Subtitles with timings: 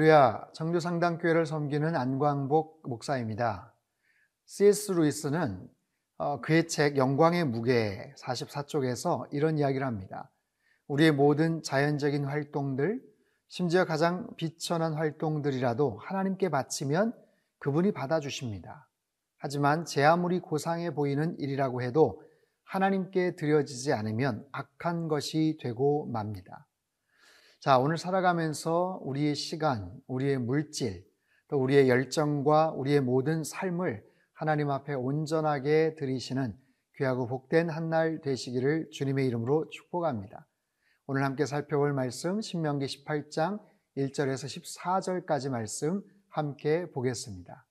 [0.00, 3.74] 할렐루야, 정교상당교회를 섬기는 안광복 목사입니다.
[4.46, 4.92] C.S.
[4.92, 5.68] 루이스는
[6.16, 10.30] 어, 그의 책 영광의 무게 44쪽에서 이런 이야기를 합니다.
[10.88, 13.02] 우리의 모든 자연적인 활동들,
[13.48, 17.12] 심지어 가장 비천한 활동들이라도 하나님께 바치면
[17.58, 18.88] 그분이 받아주십니다.
[19.36, 22.22] 하지만 제 아무리 고상해 보이는 일이라고 해도
[22.64, 26.69] 하나님께 드려지지 않으면 악한 것이 되고 맙니다.
[27.60, 31.04] 자, 오늘 살아가면서 우리의 시간, 우리의 물질,
[31.46, 34.02] 또 우리의 열정과 우리의 모든 삶을
[34.32, 36.56] 하나님 앞에 온전하게 드리시는
[36.96, 40.46] 귀하고 복된 한 날 되시기를 주님의 이름으로 축복합니다.
[41.06, 43.60] 오늘 함께 살펴볼 말씀 신명기 18장
[43.98, 47.66] 1절에서 14절까지 말씀 함께 보겠습니다.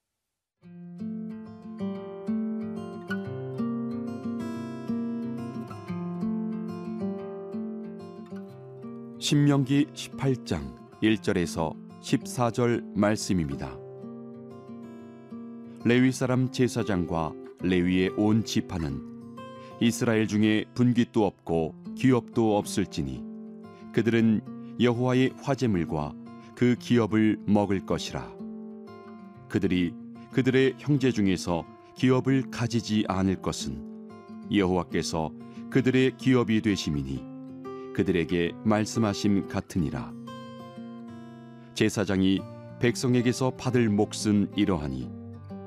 [9.21, 13.77] 신명기 18장 1절에서 14절 말씀입니다.
[15.83, 19.01] 레위 사람 제사장과 레위의 온 지파는
[19.81, 23.21] 이스라엘 중에 분깃도 없고 기업도 없을지니
[23.91, 24.39] 그들은
[24.79, 26.13] 여호와의 화제물과
[26.55, 28.25] 그 기업을 먹을 것이라
[29.49, 29.93] 그들이
[30.31, 31.65] 그들의 형제 중에서
[31.97, 33.83] 기업을 가지지 않을 것은
[34.49, 35.31] 여호와께서
[35.71, 37.28] 그들의 기업이 되심이니
[37.93, 40.13] 그들에게 말씀하심 같으니라.
[41.73, 42.39] 제사장이
[42.79, 45.09] 백성에게서 받을 몫은 이러하니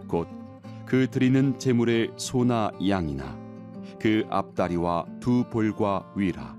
[0.09, 0.43] 곧
[0.93, 3.39] 그 드리는 제물의 소나 양이나
[3.99, 6.55] 그 앞다리와 두 볼과 위라.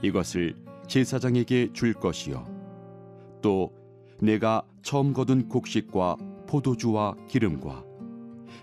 [0.00, 2.46] 이것을 제사장에게 줄 것이요.
[3.42, 3.70] 또
[4.18, 6.16] 내가 처음 거둔 곡식과
[6.46, 7.84] 포도주와 기름과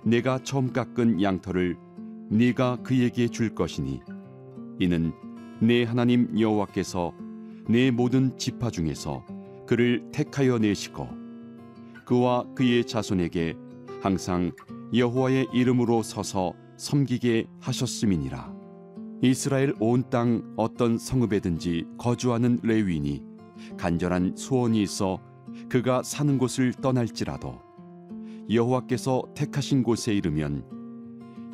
[0.04, 1.78] 내가 처음 깎은 양털을
[2.32, 4.02] 네가 그에게 줄 것이니
[4.80, 5.14] 이는
[5.60, 7.14] 내 하나님 여호와께서
[7.68, 9.26] 내 모든 지파 중에서
[9.66, 11.08] 그를 택하여 내시고
[12.06, 13.56] 그와 그의 자손에게
[14.02, 14.52] 항상
[14.94, 18.56] 여호와의 이름으로 서서 섬기게 하셨음이니라.
[19.24, 23.24] 이스라엘 온 땅 어떤 성읍에든지 거주하는 레위인이
[23.78, 25.20] 간절한 소원이 있어
[25.70, 27.60] 그가 사는 곳을 떠날지라도
[28.50, 30.64] 여호와께서 택하신 곳에 이르면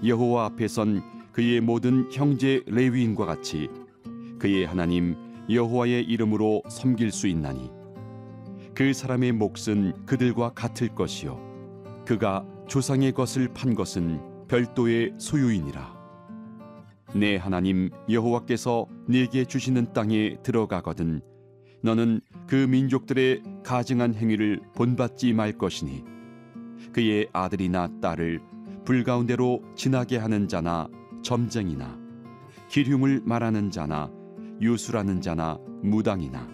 [0.05, 3.69] 여호와 앞에선 그의 모든 형제 레위인과 같이
[4.43, 5.15] 그의 하나님
[5.49, 7.71] 여호와의 이름으로 섬길 수 있나니.
[8.75, 11.39] 그 사람의 몫은 그들과 같을 것이요.
[12.05, 15.95] 그가 조상의 것을 판 것은 별도의 소유이니라.
[17.15, 21.21] 내 하나님 여호와께서 네게 주시는 땅에 들어가거든
[21.81, 26.03] 너는 그 민족들의 가증한 행위를 본받지 말 것이니.
[26.91, 28.41] 그의 아들이나 딸을
[28.83, 30.89] 불 가운데로 지나게 하는 자나
[31.21, 31.97] 점쟁이나
[32.67, 34.11] 기흉을 말하는 자나
[34.63, 36.47] 유수라는 자나 무당이나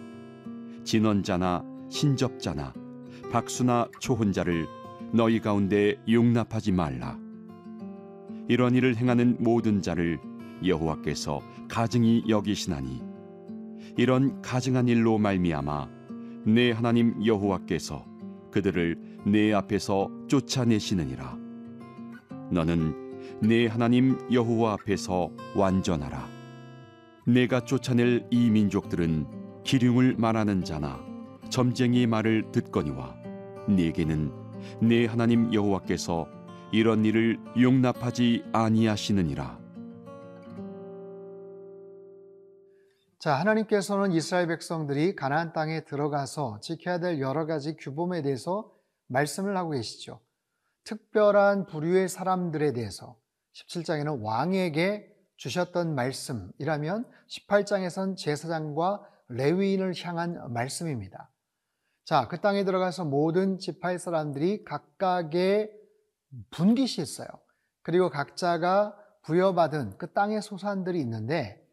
[0.82, 2.74] 진언자나 신접자나
[3.30, 4.66] 박수나 초혼자를
[5.12, 7.16] 너희 가운데 용납하지 말라.
[8.48, 10.18] 이런 일을 행하는 모든 자를
[10.64, 13.00] 여호와께서 가증히 여기시나니
[13.96, 15.88] 이런 가증한 일로 말미암아
[16.46, 18.04] 내 하나님 여호와께서
[18.50, 21.38] 그들을 내 앞에서 쫓아내시느니라.
[22.50, 26.39] 너는 내 하나님 여호와 앞에서 완전하라
[27.26, 31.00] 내가 쫓아낼 이 민족들은 기륭을 말하는 자나
[31.50, 33.14] 점쟁이의 말을 듣거니와
[33.68, 34.32] 네게는
[34.80, 36.26] 내 하나님 여호와께서
[36.72, 39.60] 이런 일을 용납하지 아니하시느니라
[43.18, 48.72] 자, 하나님께서는 이스라엘 백성들이 가나안 땅에 들어가서 지켜야 될 여러 가지 규범에 대해서
[49.08, 50.20] 말씀을 하고 계시죠.
[50.84, 53.18] 특별한 부류의 사람들에 대해서
[53.52, 55.09] 17장에는 왕에게
[55.40, 61.30] 주셨던 말씀이라면 18장에선 제사장과 레위인을 향한 말씀입니다.
[62.04, 65.70] 자, 그 땅에 들어가서 모든 지파의 사람들이 각각의
[66.50, 67.28] 분깃이 있어요.
[67.82, 71.66] 그리고 각자가 부여받은 그 땅의 소산들이 있는데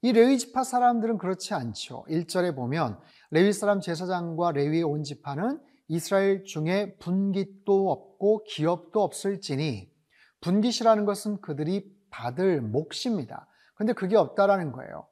[0.00, 2.04] 이 레위 지파 사람들은 그렇지 않죠.
[2.08, 3.00] 1절에 보면
[3.32, 9.90] 레위 사람 제사장과 레위의 온 지파는 이스라엘 중에 분깃도 없고 기업도 없을지니
[10.40, 13.46] 분깃이라는 것은 그들이 받을 몫입니다.
[13.74, 15.06] 근데 그게 없다라는 거예요.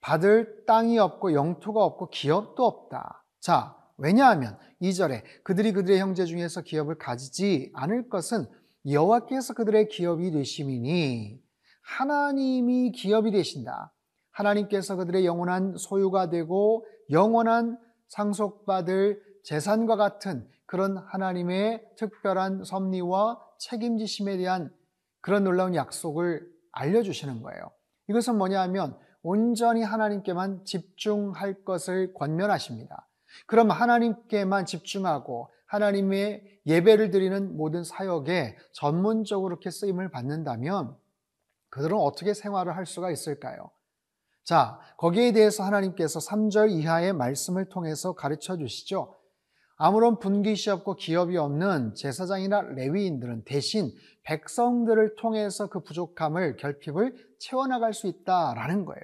[0.00, 3.24] 받을 땅이 없고 영토가 없고 기업도 없다.
[3.40, 8.46] 자, 왜냐하면 2절에 그들이 그들의 형제 중에서 기업을 가지지 않을 것은
[8.88, 11.40] 여호와께서 그들의 기업이 되심이니
[11.82, 13.92] 하나님이 기업이 되신다.
[14.32, 17.78] 하나님께서 그들의 영원한 소유가 되고 영원한
[18.08, 24.72] 상속받을 재산과 같은 그런 하나님의 특별한 섭리와 책임지심에 대한
[25.26, 27.72] 그런 놀라운 약속을 알려주시는 거예요.
[28.08, 33.08] 이것은 뭐냐 하면 온전히 하나님께만 집중할 것을 권면하십니다.
[33.48, 40.96] 그럼 하나님께만 집중하고 하나님의 예배를 드리는 모든 사역에 전문적으로 이렇게 쓰임을 받는다면
[41.70, 43.72] 그들은 어떻게 생활을 할 수가 있을까요?
[44.44, 49.16] 자, 거기에 대해서 하나님께서 3절 이하의 말씀을 통해서 가르쳐 주시죠.
[49.76, 53.92] 아무런 분깃이 없고 기업이 없는 제사장이나 레위인들은 대신
[54.22, 59.02] 백성들을 통해서 그 부족함을 결핍을 채워나갈 수 있다라는 거예요.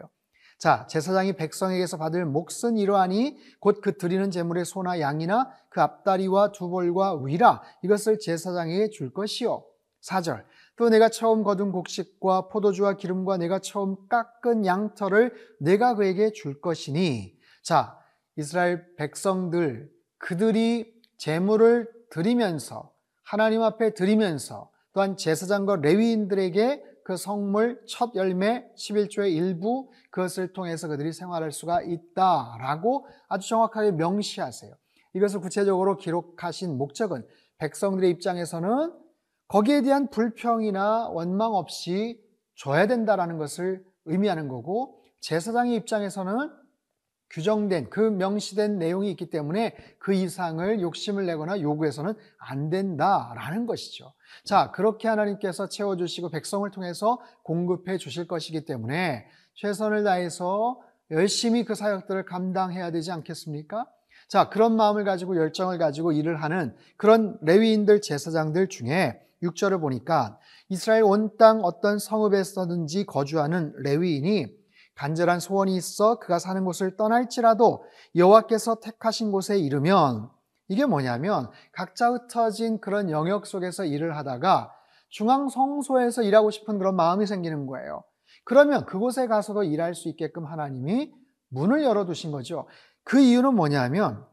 [0.58, 7.16] 자, 제사장이 백성에게서 받을 몫은 이러하니 곧 그 드리는 제물의 소나 양이나 그 앞다리와 두볼과
[7.16, 9.64] 위라 이것을 제사장에게 줄 것이요.
[10.02, 10.44] 4절
[10.76, 17.36] 또 내가 처음 거둔 곡식과 포도주와 기름과 내가 처음 깎은 양털을 내가 그에게 줄 것이니
[17.62, 17.98] 자,
[18.36, 19.91] 이스라엘 백성들
[20.22, 22.92] 그들이 제물을 드리면서
[23.24, 31.12] 하나님 앞에 드리면서 또한 제사장과 레위인들에게 그 성물 첫 열매 11조의 일부 그것을 통해서 그들이
[31.12, 34.72] 생활할 수가 있다라고 아주 정확하게 명시하세요.
[35.14, 37.26] 이것을 구체적으로 기록하신 목적은
[37.58, 38.92] 백성들의 입장에서는
[39.48, 42.22] 거기에 대한 불평이나 원망 없이
[42.54, 46.61] 줘야 된다라는 것을 의미하는 거고 제사장의 입장에서는
[47.32, 54.12] 규정된 그 명시된 내용이 있기 때문에 그 이상을 욕심을 내거나 요구해서는 안 된다라는 것이죠.
[54.44, 60.80] 자, 그렇게 하나님께서 채워 주시고 백성을 통해서 공급해 주실 것이기 때문에 최선을 다해서
[61.10, 63.86] 열심히 그 사역들을 감당해야 되지 않겠습니까?
[64.28, 70.38] 자, 그런 마음을 가지고 열정을 가지고 일을 하는 그런 레위인들, 제사장들 중에 6절을 보니까
[70.68, 74.61] 이스라엘 온 땅 어떤 성읍에서든지 거주하는 레위인이
[74.94, 77.84] 간절한 소원이 있어 그가 사는 곳을 떠날지라도
[78.14, 80.30] 여호와께서 택하신 곳에 이르면
[80.68, 84.72] 이게 뭐냐면 각자 흩어진 그런 영역 속에서 일을 하다가
[85.08, 88.02] 중앙 성소에서 일하고 싶은 그런 마음이 생기는 거예요.
[88.44, 91.12] 그러면 그곳에 가서도 일할 수 있게끔 하나님이
[91.48, 92.66] 문을 열어두신 거죠.
[93.04, 94.24] 그 이유는 뭐냐면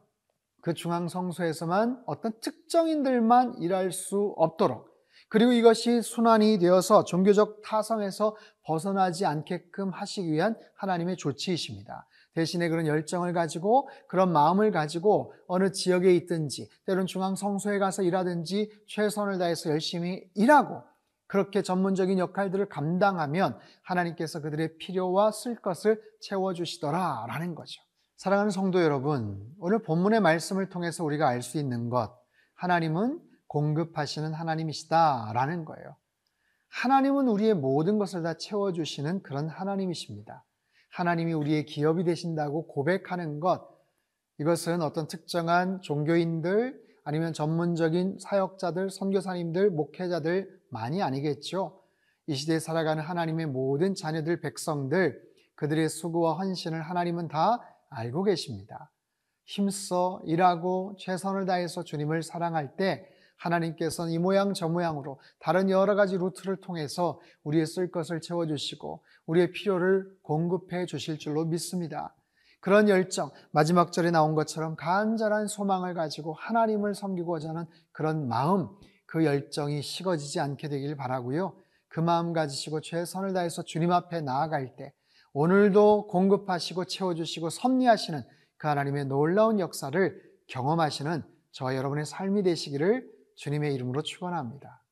[0.61, 4.88] 그 중앙 성소에서만 어떤 특정인들만 일할 수 없도록
[5.29, 12.07] 그리고 이것이 순환이 되어서 종교적 타성에서 벗어나지 않게끔 하시기 위한 하나님의 조치이십니다.
[12.33, 18.71] 대신에 그런 열정을 가지고 그런 마음을 가지고 어느 지역에 있든지 때론 중앙 성소에 가서 일하든지
[18.87, 20.83] 최선을 다해서 열심히 일하고
[21.27, 27.81] 그렇게 전문적인 역할들을 감당하면 하나님께서 그들의 필요와 쓸 것을 채워주시더라라는 거죠.
[28.17, 32.17] 사랑하는 성도 여러분, 오늘 본문의 말씀을 통해서 우리가 알 수 있는 것,
[32.55, 33.19] 하나님은
[33.49, 35.95] 공급하시는 하나님이시다라는 거예요.
[36.69, 40.45] 하나님은 우리의 모든 것을 다 채워주시는 그런 하나님이십니다.
[40.91, 43.67] 하나님이 우리의 기업이 되신다고 고백하는 것,
[44.39, 51.81] 이것은 어떤 특정한 종교인들 아니면 전문적인 사역자들, 선교사님들, 목회자들만이 아니겠죠.
[52.27, 55.21] 이 시대에 살아가는 하나님의 모든 자녀들, 백성들,
[55.55, 57.59] 그들의 수고와 헌신을 하나님은 다
[57.89, 58.91] 알고 계십니다.
[59.45, 66.17] 힘써 일하고 최선을 다해서 주님을 사랑할 때 하나님께서는 이 모양 저 모양으로 다른 여러 가지
[66.17, 72.15] 루트를 통해서 우리의 쓸 것을 채워주시고 우리의 필요를 공급해 주실 줄로 믿습니다.
[72.61, 78.67] 그런 열정, 마지막 절에 나온 것처럼 간절한 소망을 가지고 하나님을 섬기고자 하는 그런 마음,
[79.05, 81.53] 그 열정이 식어지지 않게 되길 바라고요.
[81.87, 84.93] 그 마음 가지시고 최선을 다해서 주님 앞에 나아갈 때
[85.33, 88.21] 오늘도 공급하시고 채워주시고 섭리하시는
[88.57, 94.83] 그 하나님의 놀라운 역사를 경험하시는 저와 여러분의 삶이 되시기를 주님의 이름으로 축원합니다.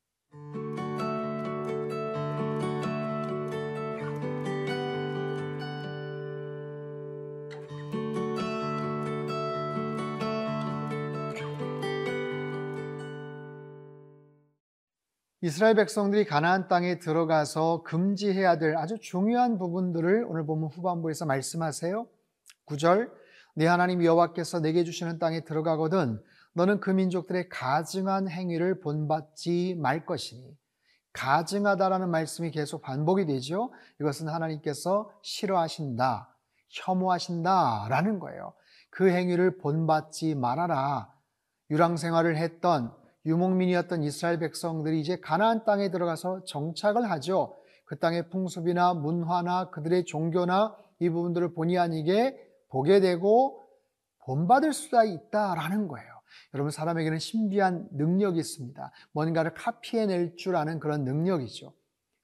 [15.41, 22.07] 이스라엘 백성들이 가나안 땅에 들어가서 금지해야 될 아주 중요한 부분들을 오늘 보면 후반부에서 말씀하세요.
[22.65, 23.11] 9절
[23.55, 26.21] 네 하나님 여호와께서 내게 주시는 땅에 들어가거든
[26.57, 30.57] 너는 그 민족들의 가증한 행위를 본받지 말 것이니
[31.13, 33.71] 가증하다라는 말씀이 계속 반복이 되죠.
[34.01, 36.35] 이것은 하나님께서 싫어하신다,
[36.69, 38.53] 혐오하신다라는 거예요.
[38.89, 41.13] 그 행위를 본받지 말아라.
[41.69, 42.91] 유랑 생활을 했던
[43.27, 47.55] 유목민이었던 이스라엘 백성들이 이제 가나안 땅에 들어가서 정착을 하죠.
[47.85, 52.35] 그 땅의 풍습이나 문화나 그들의 종교나 이 부분들을 본의 아니게
[52.69, 53.63] 보게 되고
[54.25, 56.16] 본받을 수가 있다라는 거예요.
[56.53, 58.91] 여러분 사람에게는 신비한 능력이 있습니다.
[59.11, 61.73] 뭔가를 카피해낼 줄 아는 그런 능력이죠.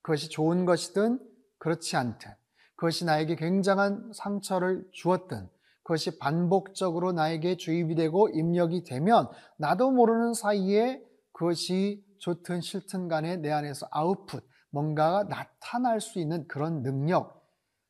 [0.01, 1.19] 그것이 좋은 것이든
[1.59, 2.31] 그렇지 않든
[2.75, 5.49] 그것이 나에게 굉장한 상처를 주었든
[5.83, 11.01] 그것이 반복적으로 나에게 주입이 되고 입력이 되면 나도 모르는 사이에
[11.33, 17.43] 그것이 좋든 싫든 간에 내 안에서 아웃풋, 뭔가가 나타날 수 있는 그런 능력.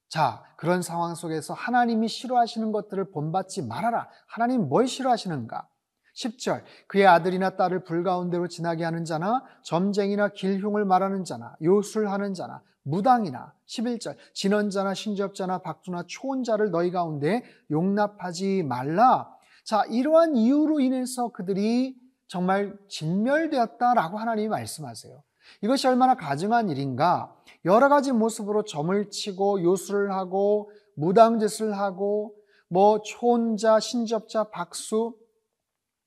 [0.10, 4.10] 자, 그런 상황 속에서 하나님이 싫어하시는 것들을 본받지 말아라.
[4.28, 5.68] 하나님 뭘 싫어하시는가?
[6.16, 13.54] 10절 그의 아들이나 딸을 불가운데로 지나게 하는 자나 점쟁이나 길흉을 말하는 자나 요술하는 자나 무당이나
[13.68, 19.34] 11절 진언자나 신접자나 박두나 초혼자를 너희 가운데 용납하지 말라.
[19.64, 21.96] 자, 이러한 이유로 인해서 그들이
[22.28, 25.24] 정말 진멸되었다라고 하나님이 말씀하세요.
[25.62, 27.34] 이것이 얼마나 가증한 일인가?
[27.66, 32.36] 여러 가지 모습으로 점을 치고 요술을 하고 무당짓을 하고
[32.68, 35.16] 뭐 초혼자, 신접자, 박수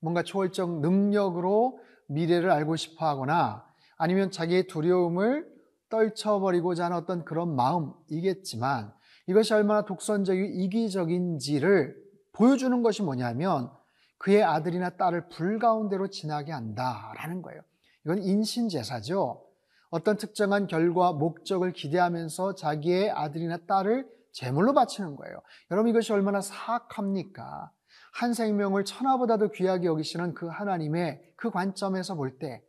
[0.07, 3.65] 뭔가 초월적 능력으로 미래를 알고 싶어 하거나
[3.97, 5.45] 아니면 자기의 두려움을
[5.89, 8.93] 떨쳐버리고자 하는 어떤 그런 마음이겠지만
[9.27, 11.93] 이것이 얼마나 독선적이고 이기적인지를
[12.31, 13.69] 보여주는 것이 뭐냐면
[14.17, 17.61] 그의 아들이나 딸을 불가운데로 지나게 한다라는 거예요.
[18.05, 19.43] 이건 인신제사죠.
[19.89, 25.41] 어떤 특정한 결과, 목적을 기대하면서 자기의 아들이나 딸을 제물로 바치는 거예요.
[25.71, 27.71] 여러분 이것이 얼마나 사악합니까?
[28.17, 32.63] 한 생명을 천하보다도 귀하게 여기시는 그 하나님의 그 관점에서 볼 때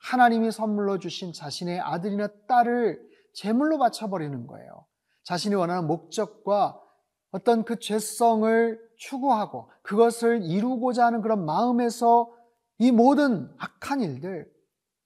[0.00, 3.00] 하나님이 선물로 주신 자신의 아들이나 딸을
[3.34, 4.86] 제물로 바쳐버리는 거예요.
[5.24, 6.80] 자신이 원하는 목적과
[7.32, 12.32] 어떤 그 죄성을 추구하고 그것을 이루고자 하는 그런 마음에서
[12.78, 14.48] 이 모든 악한 일들,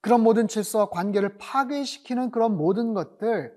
[0.03, 3.57] 그런 모든 질서와 관계를 파괴시키는 그런 모든 것들,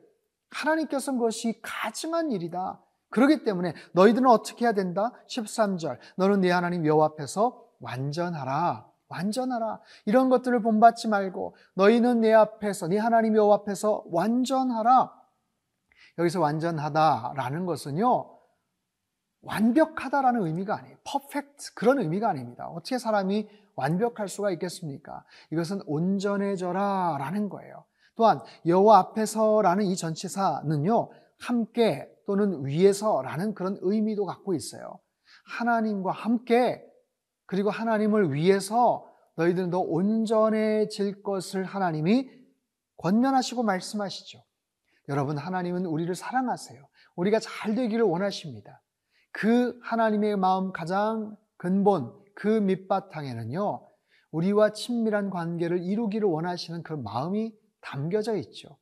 [0.51, 2.81] 하나님께서는 그것이 가증한 일이다.
[3.09, 5.11] 그러기 때문에 너희들은 어떻게 해야 된다?
[5.27, 5.97] 13절.
[6.17, 8.87] 너는 네 하나님 여호와 앞에서 완전하라.
[9.07, 9.79] 완전하라.
[10.05, 15.11] 이런 것들을 본받지 말고 너희는 내 앞에서 네 하나님 여호와 앞에서 완전하라.
[16.19, 18.37] 여기서 완전하다라는 것은요.
[19.41, 20.97] 완벽하다라는 의미가 아니에요.
[21.05, 22.67] 퍼펙트 그런 의미가 아닙니다.
[22.67, 25.23] 어떻게 사람이 완벽할 수가 있겠습니까?
[25.51, 27.85] 이것은 온전해져라라는 거예요.
[28.15, 31.09] 또한 여호와 앞에서라는 이 전치사는요.
[31.39, 34.99] 함께 또는 위에서라는 그런 의미도 갖고 있어요.
[35.45, 36.83] 하나님과 함께
[37.45, 39.05] 그리고 하나님을 위해서
[39.35, 42.29] 너희들은 더 온전해질 것을 하나님이
[42.97, 44.43] 권면하시고 말씀하시죠.
[45.07, 46.87] 여러분 하나님은 우리를 사랑하세요.
[47.15, 48.81] 우리가 잘 되기를 원하십니다.
[49.31, 53.87] 그 하나님의 마음 가장 근본 그 밑바탕에는요.
[54.31, 58.77] 우리와 친밀한 관계를 이루기를 원하시는 그 마음이 담겨져 있죠.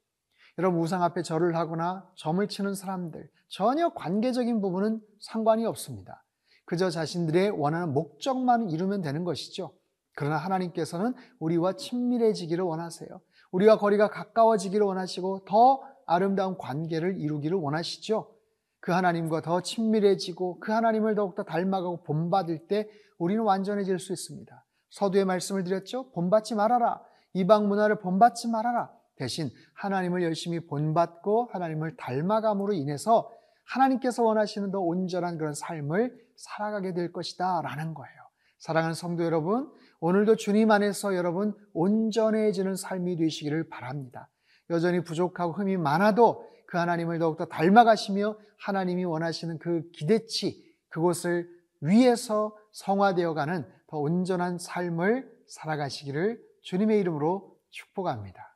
[0.58, 6.24] 여러분 우상 앞에 절을 하거나 점을 치는 사람들 전혀 관계적인 부분은 상관이 없습니다.
[6.66, 9.74] 그저 자신들의 원하는 목적만 이루면 되는 것이죠.
[10.16, 13.08] 그러나 하나님께서는 우리와 친밀해지기를 원하세요.
[13.52, 18.34] 우리와 거리가 가까워지기를 원하시고 더 아름다운 관계를 이루기를 원하시죠.
[18.80, 24.66] 그 하나님과 더 친밀해지고 그 하나님을 더욱더 닮아가고 본받을 때 우리는 완전해질 수 있습니다.
[24.90, 26.12] 서두에 말씀을 드렸죠.
[26.12, 27.02] 본받지 말아라.
[27.34, 28.97] 이방 문화를 본받지 말아라.
[29.18, 33.32] 대신 하나님을 열심히 본받고 하나님을 닮아감으로 인해서
[33.66, 38.16] 하나님께서 원하시는 더 온전한 그런 삶을 살아가게 될 것이다 라는 거예요.
[38.60, 44.30] 사랑하는 성도 여러분, 오늘도 주님 안에서 여러분 온전해지는 삶이 되시기를 바랍니다.
[44.70, 51.50] 여전히 부족하고 흠이 많아도 그 하나님을 더욱더 닮아가시며 하나님이 원하시는 그 기대치, 그곳을
[51.82, 58.47] 위해서 성화되어 가는 더 온전한 삶을 살아가시기를 주님의 이름으로 축복합니다.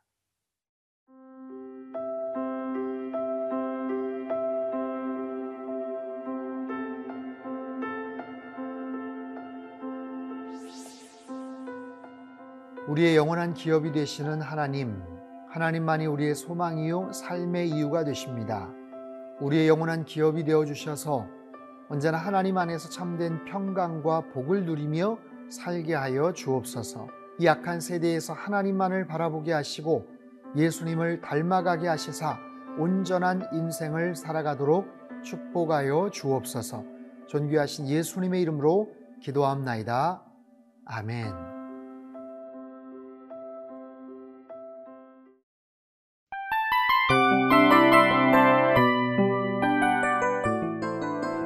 [12.92, 15.02] 우리의 영원한 기업이 되시는 하나님,
[15.48, 18.68] 하나님만이 우리의 소망이요, 삶의 이유가 되십니다.
[19.40, 21.26] 우리의 영원한 기업이 되어 주셔서
[21.88, 25.16] 언제나 하나님 안에서 참된 평강과 복을 누리며
[25.48, 27.08] 살게 하여 주옵소서.
[27.38, 30.06] 이 약한 세대에서 하나님만을 바라보게 하시고
[30.54, 32.36] 예수님을 닮아가게 하시사
[32.78, 34.86] 온전한 인생을 살아가도록
[35.24, 36.84] 축복하여 주옵소서.
[37.26, 40.22] 존귀하신 예수님의 이름으로 기도합나이다.
[40.84, 41.51] 아멘.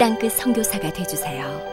[0.00, 1.69] 땅끝 선교사가 되주세요.